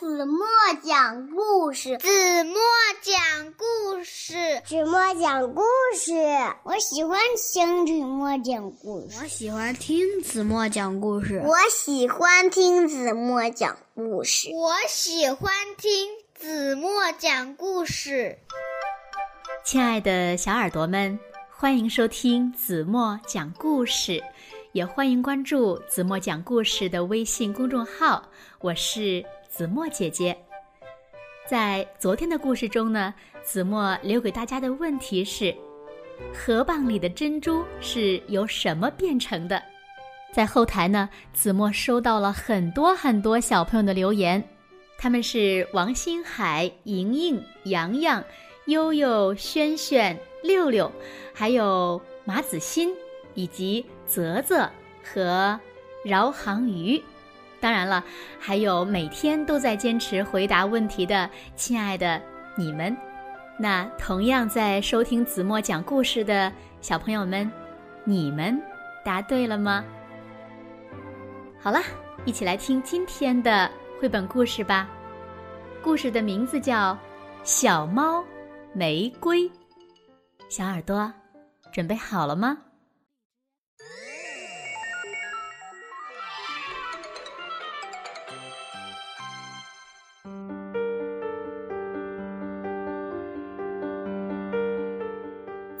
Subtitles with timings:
[0.00, 0.46] 子墨
[0.82, 2.08] 讲故事，子
[2.44, 2.56] 墨
[3.02, 4.32] 讲故事，
[4.64, 5.62] 子墨讲故
[5.94, 6.14] 事。
[6.62, 18.38] 我喜欢听子墨讲故事，我喜欢听子墨讲故事，我喜欢听子墨讲故事，我喜欢听子墨讲故事。
[19.66, 24.24] 亲爱的小耳朵们，欢迎收听子墨讲故事。
[24.72, 28.22] 也欢迎关注子墨讲故事的微信公众号，
[28.60, 30.34] 我是子墨姐姐。
[31.46, 35.54] 在昨天的故事中呢，子墨留给大家的问题是：
[36.32, 39.60] 河蚌里的珍珠是由什么变成的？
[40.32, 44.42] 在后台呢，子墨收到了很多很多小朋友的留言，
[44.96, 48.24] 他们是王星海、莹莹、洋洋、
[48.66, 50.90] 悠悠、轩轩、六六，
[51.34, 52.94] 还有马子欣。
[53.34, 54.68] 以及泽泽
[55.04, 55.58] 和
[56.04, 57.00] 饶航鱼，
[57.60, 58.02] 当然了，
[58.38, 62.20] 还有每天都在坚持回答问题的亲爱的
[62.56, 62.96] 你们。
[63.58, 67.50] 那同样在收听子墨讲故事的小朋友们，
[68.04, 68.58] 你们
[69.04, 69.84] 答对了吗？
[71.60, 71.78] 好了，
[72.24, 74.88] 一起来听今天的绘本故事吧。
[75.82, 76.94] 故事的名字叫
[77.44, 78.24] 《小猫
[78.72, 79.42] 玫瑰》。
[80.48, 81.12] 小耳朵，
[81.70, 82.56] 准备好了吗？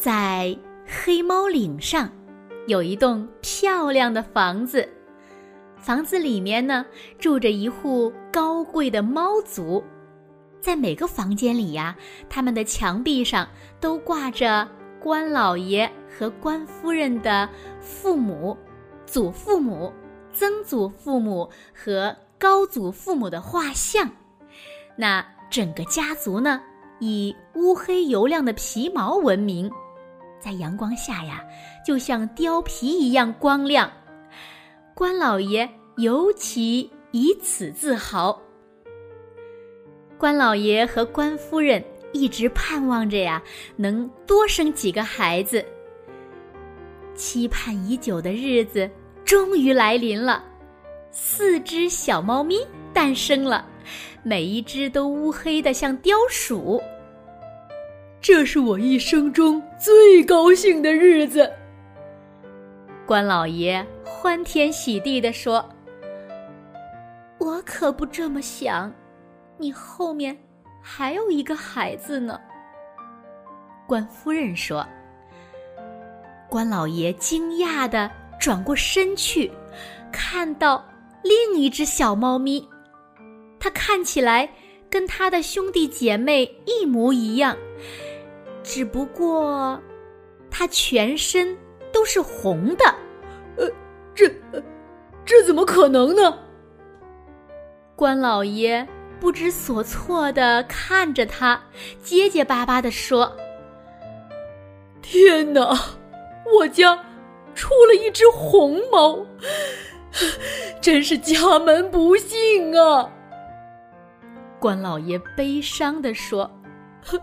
[0.00, 0.56] 在
[0.86, 2.10] 黑猫岭上，
[2.66, 4.88] 有一栋漂亮的房子。
[5.76, 6.86] 房子里面呢，
[7.18, 9.84] 住着一户高贵的猫族。
[10.58, 11.94] 在每个房间里呀，
[12.30, 13.46] 他们的墙壁上
[13.78, 14.66] 都挂着
[14.98, 17.46] 关老爷和关夫人的
[17.78, 18.56] 父母、
[19.04, 19.92] 祖父母、
[20.32, 24.10] 曾祖父母和高祖父母的画像。
[24.96, 26.58] 那整个家族呢，
[27.00, 29.70] 以乌黑油亮的皮毛闻名。
[30.40, 31.44] 在阳光下呀，
[31.86, 33.90] 就像貂皮一样光亮。
[34.94, 35.68] 关老爷
[35.98, 38.40] 尤其以此自豪。
[40.18, 43.42] 关老爷和关夫人一直盼望着呀，
[43.76, 45.64] 能多生几个孩子。
[47.14, 48.90] 期盼已久的日子
[49.24, 50.44] 终于来临了，
[51.10, 52.58] 四只小猫咪
[52.92, 53.66] 诞生了，
[54.22, 56.82] 每一只都乌黑的像貂鼠。
[58.22, 61.50] 这是我一生中最高兴的日子。
[63.06, 65.66] 关老爷欢天喜地地说
[67.40, 68.92] ：“我可不这么想，
[69.56, 70.36] 你后面
[70.82, 72.38] 还有一个孩子呢。”
[73.88, 74.86] 关夫人说。
[76.48, 79.50] 关老爷惊讶的转过身去，
[80.12, 80.84] 看到
[81.22, 82.68] 另一只小猫咪，
[83.60, 84.50] 它看起来
[84.90, 87.56] 跟他的兄弟姐妹一模一样。
[88.72, 89.82] 只不过，
[90.48, 91.58] 它全身
[91.92, 92.84] 都是红的，
[93.56, 93.68] 呃，
[94.14, 94.30] 这，
[95.24, 96.38] 这怎么可能呢？
[97.96, 98.86] 关老爷
[99.18, 101.60] 不知所措的看着他，
[102.00, 103.36] 结结巴巴的说
[105.02, 105.76] ：“天哪，
[106.56, 106.96] 我家
[107.56, 109.26] 出了一只红猫，
[110.80, 113.10] 真是家门不幸啊！”
[114.60, 116.48] 关老爷悲伤的说。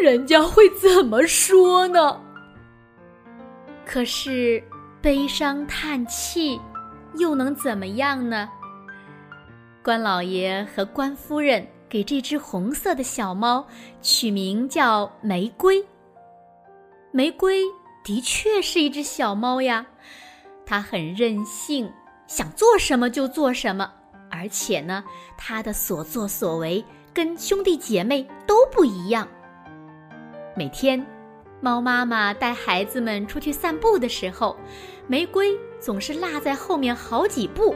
[0.00, 2.20] 人家会怎么说呢？
[3.84, 4.62] 可是
[5.00, 6.60] 悲伤叹气，
[7.18, 8.48] 又能怎么样呢？
[9.82, 13.66] 关老爷和关夫人给这只红色的小猫
[14.00, 15.84] 取名叫玫瑰。
[17.10, 17.62] 玫瑰
[18.02, 19.84] 的确是一只小猫呀，
[20.64, 21.92] 它很任性，
[22.26, 23.92] 想做什么就做什么，
[24.30, 25.04] 而且呢，
[25.36, 26.82] 它的所作所为
[27.12, 29.28] 跟兄弟姐妹都不一样。
[30.54, 31.04] 每天，
[31.60, 34.54] 猫妈妈带孩子们出去散步的时候，
[35.06, 37.74] 玫瑰总是落在后面好几步。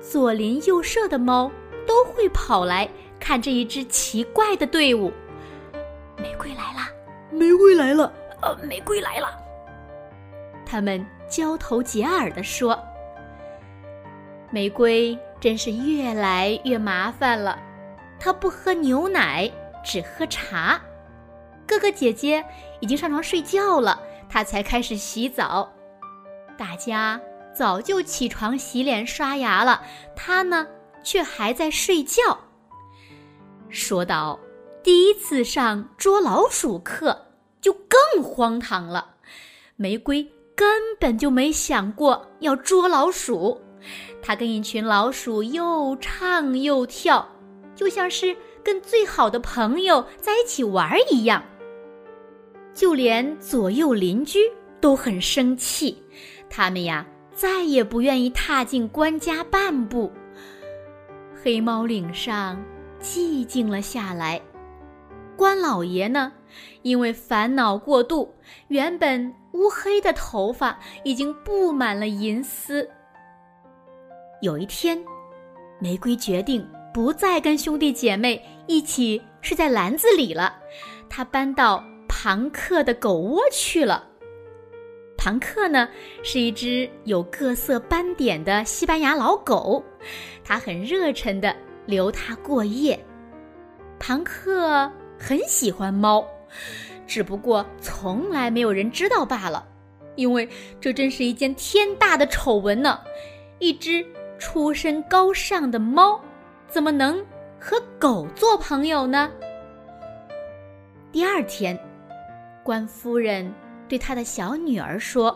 [0.00, 1.50] 左邻右舍的猫
[1.86, 2.88] 都会跑来
[3.20, 5.12] 看这一支奇怪的队伍。
[6.16, 6.88] 玫瑰来了，
[7.30, 8.12] 玫瑰来了，
[8.42, 9.28] 呃，玫瑰来了。
[10.66, 12.76] 他们交头接耳地说
[14.50, 17.56] ：“玫瑰真是越来越麻烦了，
[18.18, 19.48] 它不喝牛奶，
[19.84, 20.80] 只喝茶。”
[21.68, 22.42] 哥哥姐姐
[22.80, 25.70] 已经上床睡觉了，他才开始洗澡。
[26.56, 27.20] 大家
[27.54, 29.82] 早就起床洗脸刷牙了，
[30.16, 30.66] 他呢
[31.04, 32.38] 却还在睡觉。
[33.68, 34.40] 说到
[34.82, 37.26] 第一次上捉老鼠课，
[37.60, 39.16] 就更荒唐了。
[39.76, 40.26] 玫瑰
[40.56, 43.60] 根本就没想过要捉老鼠，
[44.22, 47.28] 他跟一群老鼠又唱又跳，
[47.76, 51.44] 就像是跟最好的朋友在一起玩一样。
[52.78, 54.38] 就连左右邻居
[54.80, 56.00] 都很生气，
[56.48, 57.04] 他们呀
[57.34, 60.12] 再也不愿意踏进关家半步。
[61.42, 62.56] 黑猫岭上
[63.00, 64.40] 寂静了下来。
[65.36, 66.32] 关老爷呢，
[66.82, 68.32] 因为烦恼过度，
[68.68, 72.88] 原本乌黑的头发已经布满了银丝。
[74.40, 74.96] 有一天，
[75.80, 76.64] 玫瑰决定
[76.94, 80.54] 不再跟兄弟姐妹一起睡在篮子里了，
[81.08, 81.84] 他搬到
[82.20, 84.04] 庞克的狗窝去了。
[85.16, 85.88] 庞克呢，
[86.24, 89.80] 是一只有各色斑点的西班牙老狗，
[90.42, 91.54] 他很热忱的
[91.86, 92.98] 留它过夜。
[94.00, 94.90] 庞克。
[95.20, 96.24] 很喜欢猫，
[97.04, 99.66] 只不过从来没有人知道罢了，
[100.14, 100.48] 因为
[100.80, 103.00] 这真是一件天大的丑闻呢。
[103.58, 104.04] 一只
[104.38, 106.20] 出身高尚的猫，
[106.68, 107.18] 怎么能
[107.58, 109.28] 和狗做朋友呢？
[111.10, 111.76] 第二天，
[112.68, 113.50] 关夫人
[113.88, 115.34] 对她的小女儿说：“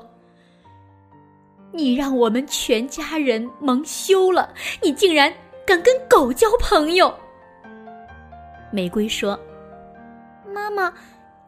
[1.72, 4.52] 你让我们全家人蒙羞了，
[4.82, 5.32] 你竟然
[5.66, 7.10] 敢跟狗交朋友。”
[8.70, 9.40] 玫瑰说。
[10.52, 10.92] 妈妈，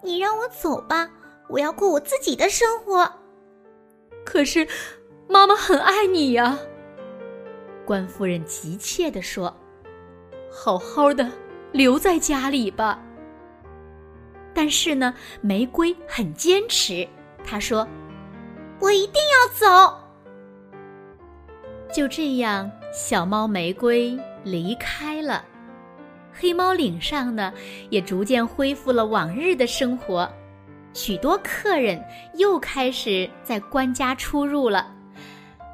[0.01, 1.07] 你让我走吧，
[1.51, 3.07] 我要过我自己的生活。
[4.25, 4.67] 可是，
[5.29, 6.59] 妈妈很爱你呀。
[7.85, 9.55] 官夫人急切地说
[10.51, 11.31] ：“好好的
[11.73, 12.99] 留在家里吧。”
[14.55, 17.07] 但是呢，玫瑰很坚持，
[17.45, 17.87] 她说
[18.81, 19.99] ：“我一定要走。”
[21.93, 25.45] 就这样，小猫玫瑰离开了。
[26.33, 27.53] 黑猫岭上呢，
[27.91, 30.29] 也逐渐恢复了往日的生活，
[30.93, 32.03] 许多客人
[32.35, 34.93] 又开始在官家出入了。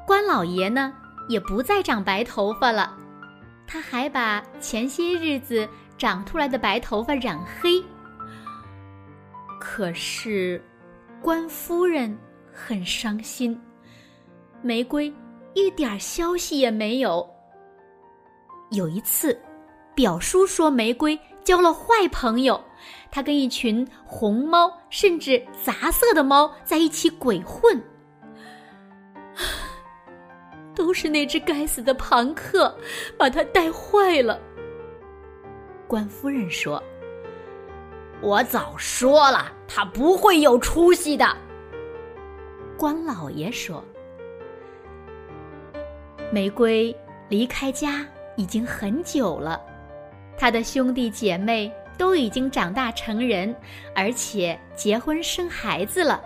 [0.05, 0.93] 关老爷呢，
[1.29, 2.95] 也不再长白头发了，
[3.65, 5.67] 他还把前些日子
[5.97, 7.83] 长出来的白头发染黑。
[9.61, 10.59] 可是，
[11.21, 12.17] 关夫人
[12.51, 13.61] 很伤心，
[14.63, 15.13] 玫瑰
[15.53, 17.29] 一点消息也没有。
[18.71, 19.39] 有一次。
[19.93, 22.59] 表叔说：“玫瑰交了坏朋友，
[23.11, 27.79] 他跟一群红猫甚至杂色的猫在一起鬼混。
[30.73, 32.73] 都是那只该死的庞克
[33.17, 34.39] 把他带坏了。”
[35.89, 36.81] 关夫人说
[38.21, 41.35] ：“我早说了，他不会有出息的。”
[42.77, 43.83] 关老爷说
[46.31, 46.95] ：“玫瑰
[47.29, 49.61] 离开家已经很久了。”
[50.37, 53.55] 他的兄弟姐妹都已经长大成人，
[53.95, 56.19] 而且结婚生孩子了。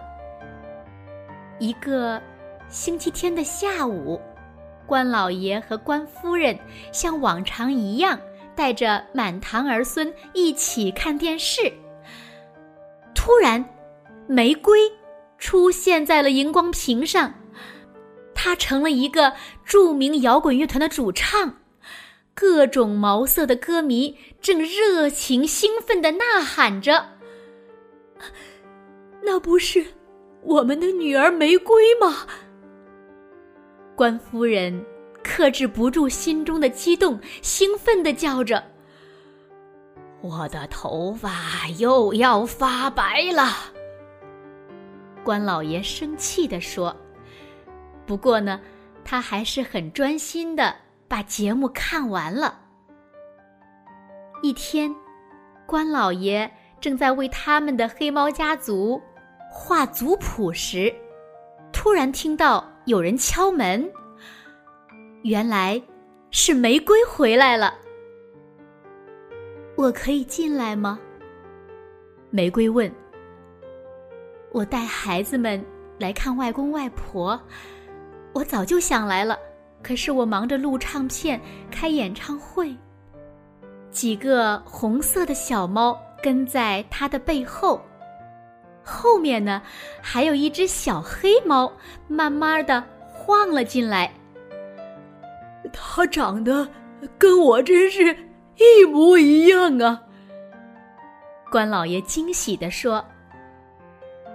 [1.60, 2.22] 一个
[2.70, 4.22] 星期天的下午，
[4.86, 6.58] 关老爷和关夫人
[6.92, 8.18] 像往常一样，
[8.56, 11.74] 带着满堂儿孙一起看电视。
[13.26, 13.66] 突然，
[14.28, 14.80] 玫瑰
[15.40, 17.34] 出现在了荧光屏上，
[18.36, 19.34] 她成了一个
[19.66, 21.52] 著名摇滚乐团的主唱。
[22.36, 27.04] 各种毛色的歌迷正热情兴奋的呐喊着
[29.26, 29.84] ：“那不是
[30.44, 32.28] 我们的女儿玫瑰吗？”
[33.98, 34.86] 关夫人
[35.24, 38.64] 克制不住心中的激动，兴奋的叫着
[40.22, 43.74] ：“我的头发又要发白了！”
[45.24, 46.96] 关老爷生气的说
[48.06, 48.60] ：“不过呢，
[49.04, 50.76] 他还是很专心的。”
[51.08, 52.60] 把节目看完了。
[54.42, 54.94] 一天，
[55.68, 59.00] 关老爷正在为他们的黑猫家族
[59.52, 60.92] 画族谱时，
[61.72, 63.88] 突然听到有人敲门。
[65.22, 65.80] 原来
[66.32, 67.76] 是玫瑰回来了。
[69.76, 71.00] 我可以进来吗？
[72.30, 72.92] 玫瑰问。
[74.52, 75.64] 我带孩子们
[76.00, 77.40] 来看外公外婆，
[78.34, 79.38] 我早就想来了。
[79.84, 81.40] 可是我忙着录唱片、
[81.70, 82.76] 开演唱会。
[83.92, 87.82] 几个红色的小猫跟在它的背后，
[88.84, 89.62] 后面呢，
[90.02, 91.72] 还有一只小黑猫，
[92.08, 94.12] 慢慢的晃了进来。
[95.72, 96.68] 它长得
[97.18, 98.16] 跟我真是
[98.58, 100.02] 一模一样啊！
[101.52, 103.06] 关老爷惊喜的说：“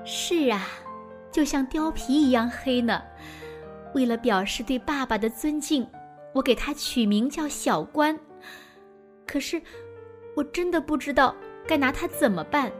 [0.04, 0.66] 是啊，
[1.30, 3.02] 就像貂皮一样黑呢。”
[3.94, 5.86] 为了表示对爸爸的尊敬，
[6.32, 8.16] 我给他取名叫小关。
[9.26, 9.60] 可是，
[10.36, 11.34] 我真的不知道
[11.66, 12.70] 该拿他怎么办。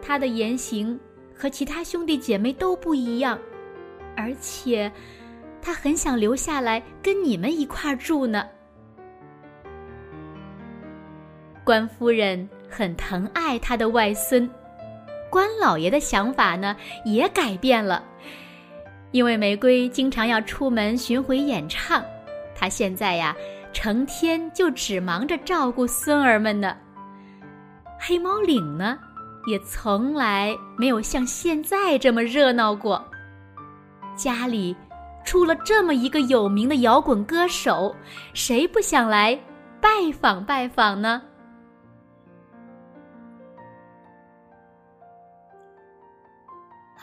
[0.00, 0.98] 他的言行
[1.34, 3.38] 和其他兄弟姐妹都不一样，
[4.16, 4.90] 而且，
[5.60, 8.46] 他很想留下来跟你们一块儿住呢。
[11.64, 14.48] 关夫人很疼爱她的外孙，
[15.30, 18.04] 关老爷的想法呢也改变了，
[19.10, 22.04] 因为玫瑰经常要出门巡回演唱，
[22.54, 23.34] 他现在呀
[23.72, 26.76] 成天就只忙着照顾孙儿们呢。
[27.98, 28.98] 黑猫岭呢，
[29.46, 33.02] 也从来没有像现在这么热闹过。
[34.14, 34.76] 家里
[35.24, 37.96] 出了这么一个有名的摇滚歌手，
[38.34, 39.38] 谁不想来
[39.80, 39.88] 拜
[40.20, 41.22] 访拜访呢？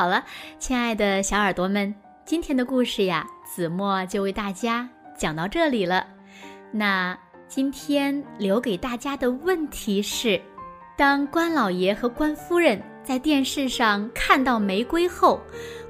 [0.01, 0.25] 好了，
[0.57, 1.93] 亲爱的小耳朵们，
[2.25, 6.07] 今天的故事呀，子墨就为大家讲到这里了。
[6.71, 7.15] 那
[7.47, 10.41] 今天留给大家的问题是：
[10.97, 15.39] 当关老爷和关夫人在电视上看到玫瑰后，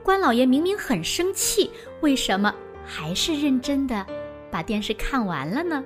[0.04, 2.54] 关老爷明明很生气，为什么
[2.86, 4.06] 还是认真的
[4.52, 5.82] 把电视看完了呢？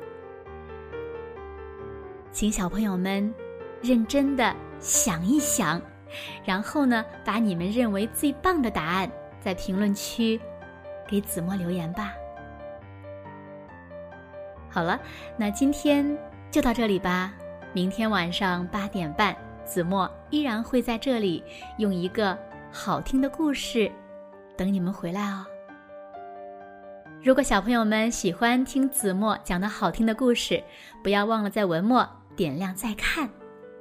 [2.31, 3.31] 请小朋友们
[3.83, 5.79] 认真的想一想。
[6.43, 10.39] 然后呢，把你们认为最棒的答案在评论区
[11.07, 12.13] 给子墨留言吧。
[14.69, 14.99] 好了，
[15.37, 16.17] 那今天
[16.51, 17.33] 就到这里吧。
[17.73, 21.43] 明天晚上八点半，子墨依然会在这里
[21.77, 22.37] 用一个
[22.71, 23.91] 好听的故事
[24.57, 25.45] 等你们回来哦。
[27.23, 30.61] 如果小朋友们喜欢听子墨讲的好听的故事，
[31.01, 33.29] 不要忘了在文末点亮再看，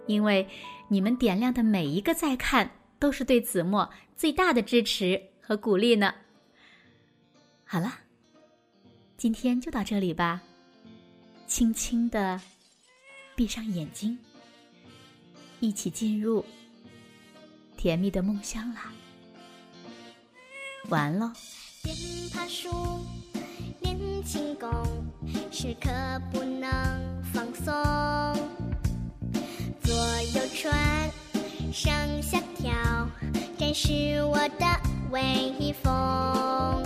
[0.06, 0.46] 因为。
[0.88, 6.14] 你们点亮的每一个再看，都是对子墨最大的支持和鼓励呢。
[7.64, 8.00] 好了，
[9.16, 10.42] 今天就到这里吧。
[11.46, 12.40] 轻轻的
[13.34, 14.18] 闭上眼睛，
[15.60, 16.44] 一起进入
[17.76, 18.92] 甜蜜的梦乡啦。
[20.88, 21.32] 完喽。
[21.82, 21.96] 练
[22.32, 22.70] 爬树，
[23.80, 24.70] 练轻功，
[25.50, 25.90] 时刻
[26.32, 28.63] 不能放松。
[29.84, 30.72] 左右转，
[31.70, 32.72] 上下跳，
[33.58, 34.64] 展示我的
[35.10, 36.83] 威风。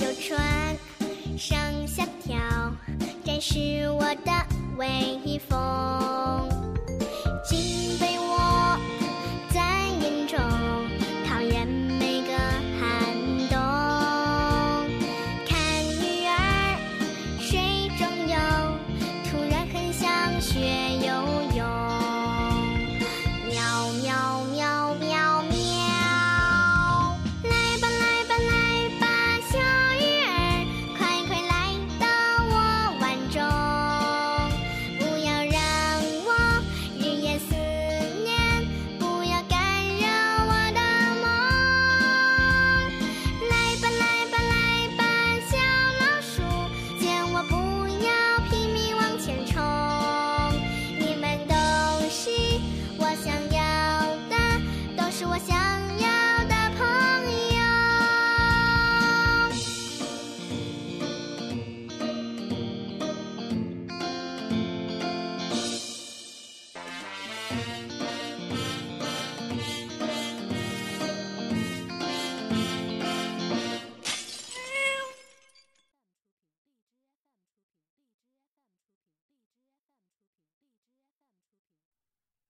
[0.00, 0.74] 小船，
[1.36, 2.34] 上下跳，
[3.22, 4.32] 展示我的
[4.78, 6.49] 威风。
[55.50, 55.58] 想
[55.98, 56.19] 要